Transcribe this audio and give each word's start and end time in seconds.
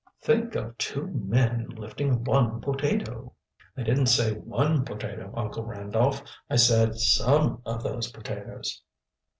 "Think 0.23 0.55
of 0.55 0.79
two 0.79 1.09
men 1.13 1.67
lifting 1.77 2.23
one 2.23 2.59
potato!" 2.59 3.33
"I 3.77 3.83
didn't 3.83 4.07
say 4.07 4.33
one 4.33 4.83
potato, 4.83 5.31
Uncle 5.35 5.63
Randolph. 5.63 6.23
I 6.49 6.55
said 6.55 6.95
some 6.97 7.61
of 7.67 7.83
those 7.83 8.11
potatoes." 8.11 8.81